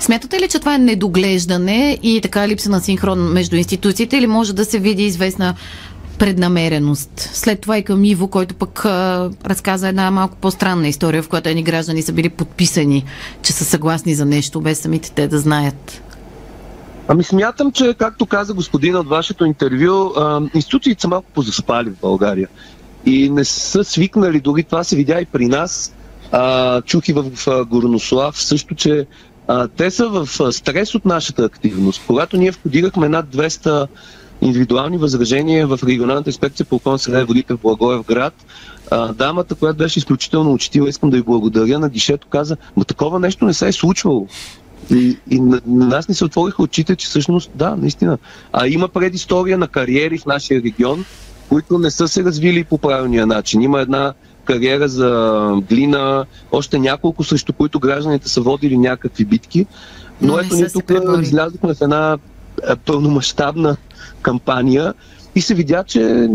[0.00, 4.52] Смятате ли, че това е недоглеждане и така липса на синхрон между институциите или може
[4.52, 5.54] да се види известна
[6.18, 7.30] преднамереност.
[7.32, 11.48] След това и към Иво, който пък а, разказа една малко по-странна история, в която
[11.48, 13.04] едни граждани са били подписани,
[13.42, 16.02] че са съгласни за нещо, без самите те да знаят.
[17.12, 22.00] Ами смятам, че, както каза господина от вашето интервю, а, институциите са малко позаспали в
[22.00, 22.48] България.
[23.06, 25.94] И не са свикнали, дори това се видя и при нас.
[26.32, 29.06] А, чух и в, в Горнослав също, че
[29.48, 32.02] а, те са в стрес от нашата активност.
[32.06, 33.86] Когато ние входирахме над 200
[34.42, 38.34] индивидуални възражения в регионалната инспекция по околна среда и водите в Благоев град,
[38.90, 43.20] а, дамата, която беше изключително учтива, искам да й благодаря на гишето, каза, но такова
[43.20, 44.26] нещо не се е случвало.
[44.90, 48.18] И, и на, на нас ни се отвориха очите, че всъщност, да, наистина.
[48.52, 51.04] А има предистория на кариери в нашия регион,
[51.48, 53.62] които не са се развили по правилния начин.
[53.62, 54.12] Има една
[54.44, 59.66] кариера за глина, още няколко, срещу които гражданите са водили някакви битки.
[60.20, 62.18] Но, Но ето ние тук излязохме в една
[62.84, 63.76] пълномащабна
[64.22, 64.94] кампания
[65.34, 66.28] и се видя, че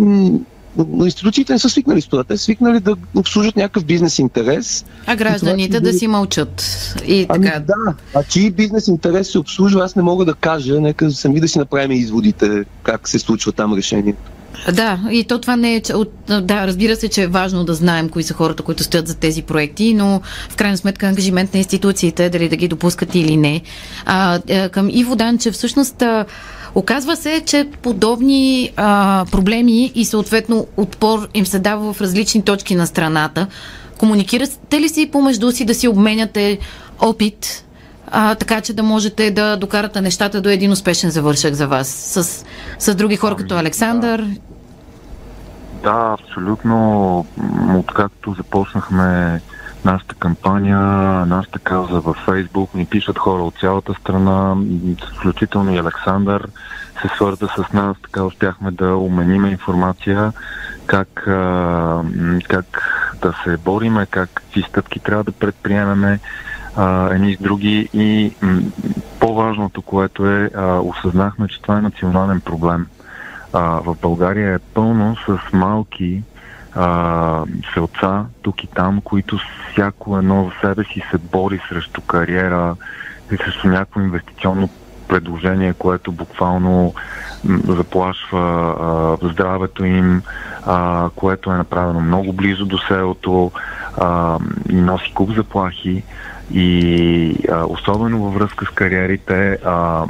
[1.04, 2.24] институциите не са свикнали с това.
[2.24, 4.86] Те са свикнали да обслужат някакъв бизнес интерес.
[5.06, 6.64] А гражданите това, да си мълчат.
[7.08, 7.60] И ами така.
[7.60, 10.82] да, а чии бизнес интерес се обслужва, аз не мога да кажа.
[10.82, 14.32] Нека сами да си направим изводите как се случва там решението.
[14.74, 15.82] Да, и то това не е.
[16.42, 19.42] Да, разбира се, че е важно да знаем кои са хората, които стоят за тези
[19.42, 23.62] проекти, но в крайна сметка ангажимент на институциите, дали да ги допускат или не.
[24.06, 26.04] А, е, към Иво Данче, всъщност.
[26.76, 32.76] Оказва се, че подобни а, проблеми и съответно отпор им се дава в различни точки
[32.76, 33.48] на страната.
[33.98, 36.60] Комуникирате ли си помежду си да си обменяте
[37.00, 37.66] опит,
[38.12, 42.46] а, така че да можете да докарате нещата до един успешен завършък за вас с,
[42.80, 44.22] с други хора като ами, Александър?
[45.84, 45.92] Да.
[45.92, 47.26] да, абсолютно.
[47.78, 49.42] Откакто започнахме
[49.86, 50.80] нашата кампания,
[51.26, 54.56] нашата кауза във Фейсбук, ни пишат хора от цялата страна,
[55.18, 56.48] включително и Александър
[57.02, 60.34] се свърза с нас, така успяхме да умениме информация
[60.86, 61.08] как,
[62.48, 62.82] как
[63.22, 66.20] да се бориме, как какви стъпки трябва да предприемеме
[67.12, 68.34] едни с други и
[69.20, 70.50] по-важното, което е,
[70.82, 72.88] осъзнахме, че това е национален проблем.
[73.54, 76.24] в България е пълно с малки
[76.76, 79.38] а, селца тук и там, които
[79.72, 82.76] всяко едно в себе си се бори срещу кариера
[83.32, 84.70] и срещу някакво инвестиционно
[85.08, 86.94] предложение, което буквално
[87.68, 88.76] заплашва
[89.22, 90.22] а, здравето им,
[90.66, 93.52] а, което е направено много близо до селото
[93.98, 96.04] а, и носи куп заплахи.
[96.52, 100.06] И а, особено във връзка с кариерите, а,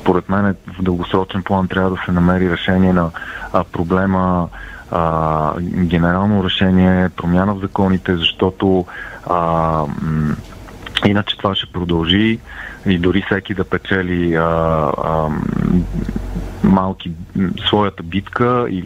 [0.00, 3.10] според мен в дългосрочен план трябва да се намери решение на
[3.52, 4.48] а, проблема,
[4.90, 8.86] а, генерално решение, промяна в законите, защото
[9.26, 9.82] а,
[11.06, 12.38] иначе това ще продължи
[12.86, 15.28] и дори всеки да печели а, а,
[16.64, 17.12] малки
[17.66, 18.84] своята битка и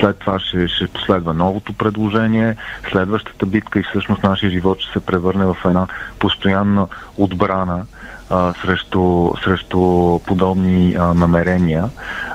[0.00, 2.56] след това ще, ще последва новото предложение,
[2.90, 5.86] следващата битка и всъщност нашия живот ще се превърне в една
[6.18, 7.86] постоянна отбрана
[8.30, 11.90] а, срещу, срещу подобни а, намерения.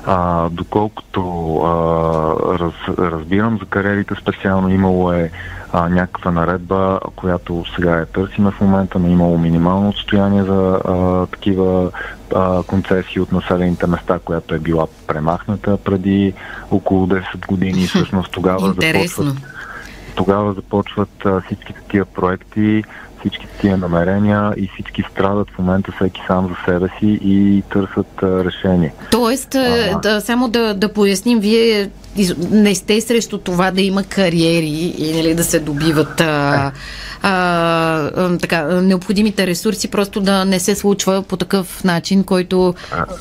[0.06, 1.70] А, доколкото а,
[2.60, 5.32] раз, разбирам за кариерите специално имало е
[5.74, 11.26] а, някаква наредба, която сега я търсиме в момента, но имало минимално отстояние за а,
[11.26, 11.92] такива
[12.36, 16.34] а, концесии от населените места, която е била премахната преди
[16.72, 17.88] около 10 години.
[17.88, 19.36] Всъщност тогава започват,
[20.16, 22.84] тогава започват а, всички такива проекти
[23.20, 28.24] всички тия намерения и всички страдат в момента всеки сам за себе си и търсят
[28.24, 28.94] а, решение.
[29.12, 31.90] Тоест, а, да, само да, да поясним, вие
[32.52, 36.72] не сте срещу това да има кариери и нали, да се добиват а,
[37.22, 42.74] а, така, необходимите ресурси, просто да не се случва по такъв начин, който...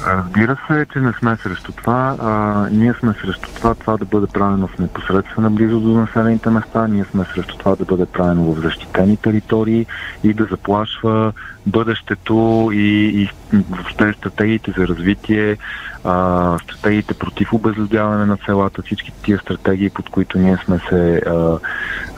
[0.07, 2.17] Разбира се, че не сме срещу това.
[2.21, 6.87] А, ние сме срещу това, това да бъде правено в непосредствена близост до населените места.
[6.87, 9.87] Ние сме срещу това да бъде правено в защитени територии
[10.25, 11.33] и да заплашва
[11.67, 13.29] бъдещето и, и
[13.71, 15.57] въобще стратегиите за развитие,
[16.05, 21.59] а, стратегиите против обезлюдяване на селата, всички тия стратегии, под които ние сме се а,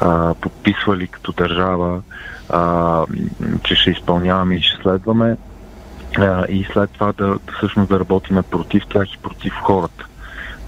[0.00, 2.02] а, подписвали като държава,
[2.50, 3.04] а,
[3.62, 5.36] че ще изпълняваме и ще следваме
[6.18, 10.06] а, и след това да, всъщност да работиме против тях и против хората.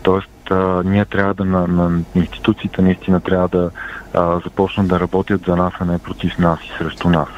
[0.02, 3.70] Тоест, а, ние трябва да на, на институциите наистина трябва да
[4.14, 7.28] а, започнат да работят за нас, а не против нас и срещу нас.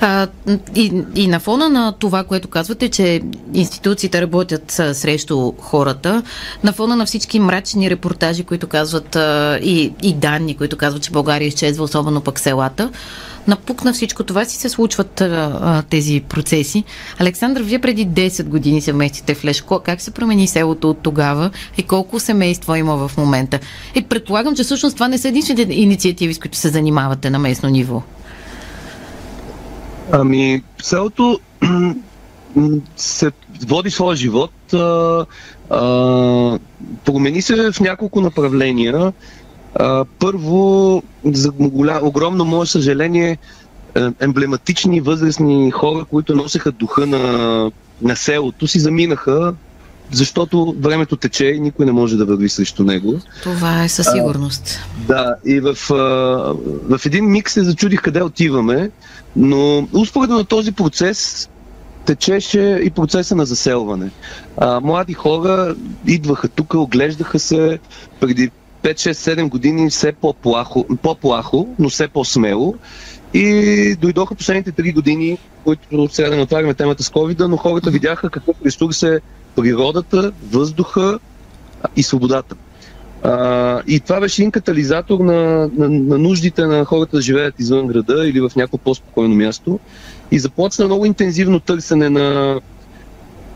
[0.00, 0.26] А,
[0.74, 3.20] и, и на фона на това, което казвате, че
[3.54, 6.22] институциите работят срещу хората,
[6.64, 11.10] на фона на всички мрачни репортажи, които казват а, и, и данни, които казват, че
[11.10, 12.90] България изчезва, особено пък селата,
[13.48, 16.84] напук на всичко това си се случват а, а, тези процеси.
[17.18, 19.80] Александър, вие преди 10 години се вместите в Лешко.
[19.84, 23.58] Как се промени селото от тогава и колко семейства има в момента?
[23.94, 27.68] И предполагам, че всъщност това не са единствените инициативи, с които се занимавате на местно
[27.68, 28.02] ниво.
[30.12, 31.40] Ами, селото
[32.96, 33.30] се
[33.66, 34.52] води своя живот.
[34.74, 35.26] А,
[35.70, 36.58] а,
[37.04, 39.12] промени се в няколко направления.
[39.74, 43.38] А, първо, за голям, огромно мое съжаление,
[43.94, 47.70] е, емблематични възрастни хора, които носеха духа на,
[48.02, 49.54] на селото, си заминаха,
[50.10, 53.20] защото времето тече и никой не може да върви срещу него.
[53.42, 54.80] Това е със сигурност.
[55.00, 55.76] А, да, и в,
[56.88, 58.90] в един миг се зачудих къде отиваме.
[59.36, 61.48] Но успоредно на този процес
[62.04, 64.10] течеше и процеса на заселване.
[64.56, 65.74] А, млади хора
[66.06, 67.78] идваха тук, оглеждаха се
[68.20, 68.50] преди
[68.82, 72.74] 5-6-7 години все по-плахо, по-плахо, но все по-смело.
[73.34, 77.90] И дойдоха последните 3 години, които сега да не отваряме темата с covid но хората
[77.90, 79.20] видяха какъв ресурс е
[79.56, 81.18] природата, въздуха
[81.96, 82.56] и свободата.
[83.22, 87.86] А, и това беше един катализатор на, на, на нуждите на хората да живеят извън
[87.86, 89.78] града или в някакво по-спокойно място.
[90.30, 92.60] И започна много интензивно търсене на,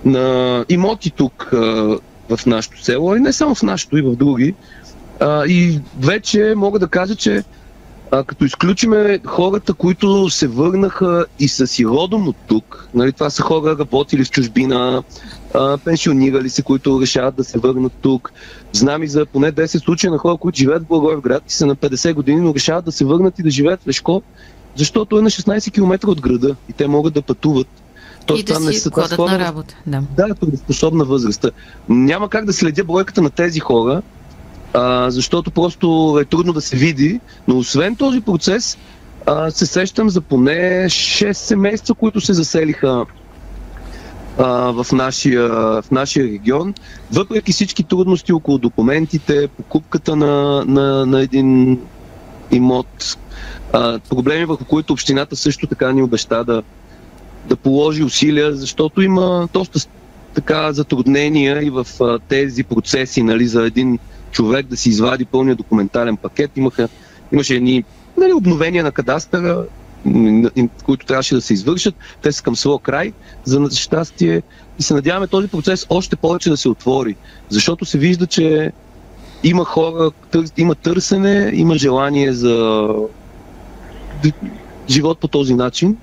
[0.04, 1.56] на имоти тук а,
[2.28, 4.54] в нашото село, и не само в нашото, и в други.
[5.20, 7.44] А, и вече мога да кажа, че
[8.10, 13.30] а, като изключиме хората, които се върнаха и са си родом от тук, нали, това
[13.30, 15.02] са хора работили в чужбина,
[15.54, 18.32] а, пенсионирали се, които решават да се върнат тук.
[18.72, 21.76] Знам и за поне 10 случаи на хора, които живеят в Благоевград и са на
[21.76, 24.22] 50 години, но решават да се върнат и да живеят в Лешко,
[24.76, 27.68] защото е на 16 км от града и те могат да пътуват.
[28.26, 29.76] То, и да си не са, ходят хора, на работа.
[29.86, 31.46] Да, да трудоспособна възраст.
[31.88, 34.02] Няма как да следя бройката на тези хора,
[34.72, 38.78] а, защото просто е трудно да се види, но освен този процес,
[39.26, 43.06] а, се сещам за поне 6 семейства, които се заселиха
[44.42, 45.48] а, в, нашия,
[45.82, 46.74] в нашия регион,
[47.12, 51.80] въпреки всички трудности около документите, покупката на, на, на един
[52.50, 53.18] имот,
[53.72, 56.62] а, проблеми върху които общината също така ни обеща да,
[57.48, 59.78] да положи усилия, защото има доста
[60.34, 63.98] така затруднения и в а, тези процеси нали, за един
[64.30, 66.50] човек да си извади пълния документален пакет.
[66.56, 66.88] Имаха,
[67.32, 67.84] имаше едни
[68.16, 69.64] нали, обновения на кадастъра,
[70.84, 71.94] които трябваше да се извършат.
[72.22, 73.12] Те са към своя край,
[73.44, 74.42] за щастие.
[74.78, 77.16] И се надяваме този процес още повече да се отвори,
[77.48, 78.72] защото се вижда, че
[79.44, 82.88] има хора, тър, има търсене, има желание за
[84.88, 85.96] живот по този начин.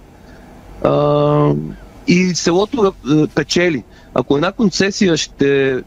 [2.08, 2.93] И селото
[3.36, 3.84] печели.
[4.14, 5.82] Ако една концесия ще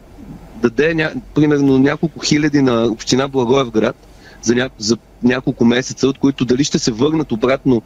[0.61, 3.95] даде примерно няколко хиляди на община Благоевград
[4.41, 7.81] за, ня, за няколко месеца, от които дали ще се върнат обратно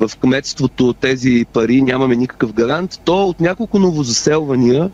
[0.00, 4.90] в кметството тези пари, нямаме никакъв гарант, то от няколко новозаселвания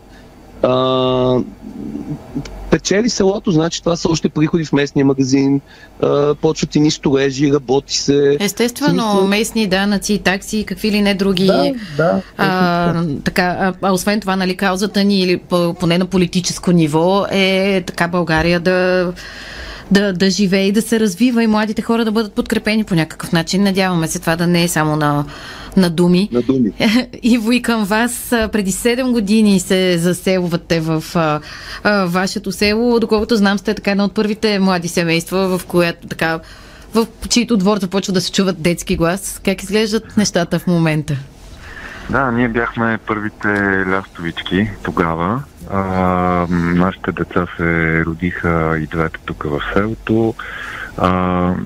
[0.63, 1.39] а,
[2.71, 5.61] печели селото, значи това са още приходи в местния магазин,
[6.01, 8.37] а, почват и ни строежи, работи се.
[8.39, 9.27] Естествено, смисъл...
[9.27, 11.45] местни данъци, такси, какви ли не други.
[11.45, 12.21] Да, да.
[12.37, 15.41] А, така, а, а освен това, нали, каузата ни, или
[15.79, 19.13] поне на политическо ниво, е така България да
[19.91, 23.31] да, да живее и да се развива и младите хора да бъдат подкрепени по някакъв
[23.31, 23.63] начин.
[23.63, 25.25] Надяваме се това да не е само на,
[25.77, 26.29] на думи.
[26.31, 26.71] На думи.
[27.23, 31.39] Иво и към вас преди 7 години се заселвате в а,
[31.83, 32.99] а, вашето село.
[32.99, 36.39] Доколкото знам, сте така едно от първите млади семейства, в което така
[36.93, 39.41] в чието двор започва да се чуват детски глас.
[39.45, 41.15] Как изглеждат нещата в момента?
[42.09, 43.47] Да, ние бяхме първите
[43.87, 45.43] лястовички тогава.
[45.73, 50.33] А, нашите деца се родиха и двете тук в селото.
[50.97, 51.09] А,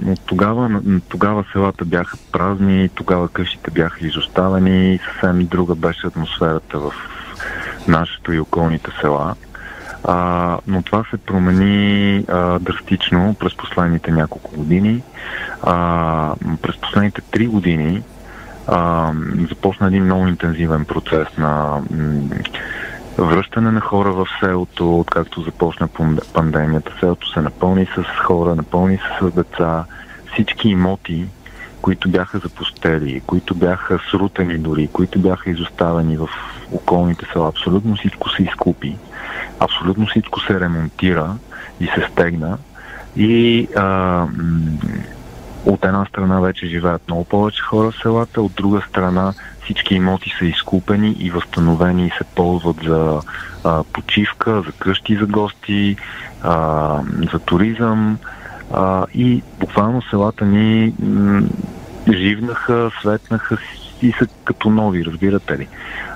[0.02, 6.94] но тогава, тогава селата бяха празни, тогава къщите бяха изоставени, съвсем друга беше атмосферата в
[7.88, 9.36] нашето и околните села.
[10.04, 15.04] А, но това се промени а, драстично през последните няколко години.
[15.64, 18.04] А, през последните три години
[18.68, 19.12] а,
[19.50, 21.82] започна един много интензивен процес на
[23.18, 25.88] връщане на хора в селото, откакто започна
[26.34, 26.94] пандемията.
[27.00, 29.86] Селото се напълни с хора, напълни се с деца.
[30.34, 31.26] Всички имоти,
[31.82, 36.30] които бяха запустели, които бяха срутени дори, които бяха изоставени в
[36.72, 38.98] околните села, абсолютно всичко се изкупи,
[39.60, 41.36] абсолютно всичко се ремонтира
[41.80, 42.58] и се стегна.
[43.16, 44.28] И а,
[45.66, 49.34] от една страна вече живеят много повече хора в селата, от друга страна
[49.66, 53.22] всички имоти са изкупени и възстановени и се ползват за
[53.64, 55.96] а, почивка, за къщи за гости,
[56.44, 57.00] а,
[57.34, 58.18] за туризъм
[58.74, 61.42] а, и буквално селата ни м-
[62.14, 63.58] живнаха, светнаха
[64.02, 65.68] и са като нови, разбирате ли.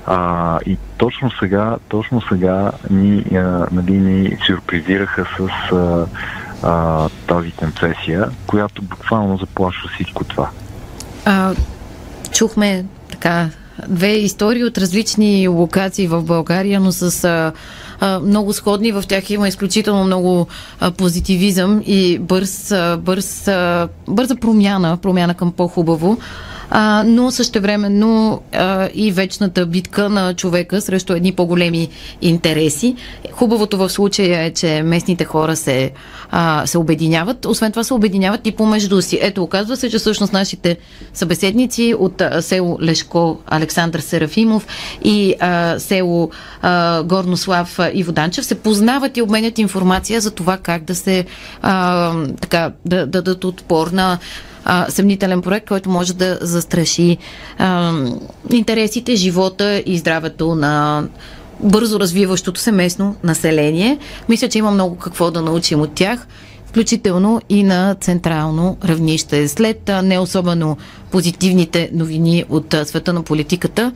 [0.05, 6.05] А, и точно сега, точно сега ни, а, нали, ни сюрпризираха с а,
[6.63, 10.49] а, тази концесия, която буквално заплашва всичко това.
[11.25, 11.53] А,
[12.31, 12.85] чухме
[13.19, 13.49] така
[13.87, 17.51] две истории от различни локации в България, но с а,
[17.99, 18.91] а, много сходни.
[18.91, 20.47] В тях има изключително много
[20.79, 26.17] а, позитивизъм и бърз, а, бърз, а, бърза промяна, промяна към по-хубаво
[26.69, 31.89] а, но същевременно а, и вечната битка на човека срещу едни по-големи
[32.21, 32.95] интереси.
[33.31, 35.91] Хубавото в случая е, че местните хора се,
[36.31, 37.45] а, се обединяват.
[37.45, 39.19] Освен това се обединяват и помежду си.
[39.21, 40.77] Ето, оказва се, че всъщност нашите
[41.13, 44.67] събеседници от село Лешко Александър Серафимов
[45.03, 50.83] и а, село а, Горнослав и Воданчев се познават и обменят информация за това как
[50.83, 51.25] да се
[51.61, 54.19] а, така, да, да дадат отпор на
[54.71, 57.17] а, съмнителен проект, който може да застраши
[57.57, 57.93] а,
[58.51, 61.03] интересите, живота и здравето на
[61.59, 63.97] бързо развиващото се местно население.
[64.29, 66.27] Мисля, че има много какво да научим от тях
[66.65, 69.47] включително и на централно равнище.
[69.47, 70.77] След не особено
[71.11, 73.91] позитивните новини от света на политиката,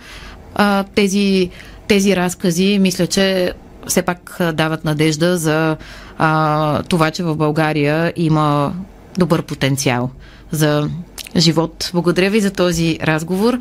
[0.96, 1.50] тези,
[1.88, 3.54] тези разкази мисля, че
[3.88, 5.78] все пак дават надежда за
[6.90, 8.74] това, че в България има
[9.18, 10.10] добър потенциал
[10.54, 10.90] за
[11.38, 11.90] живот.
[11.94, 13.60] Благодаря ви за този разговор.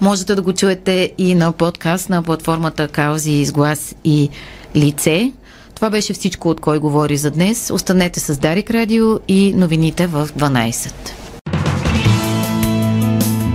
[0.00, 4.28] Можете да го чуете и на подкаст на платформата Каузи изглас и
[4.76, 5.32] лице.
[5.74, 7.70] Това беше всичко от кой говори за днес.
[7.70, 10.92] Останете с Дарик Радио и новините в 12.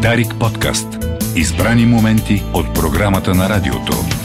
[0.01, 0.87] Дарик подкаст.
[1.35, 4.16] Избрани моменти от програмата на радиото.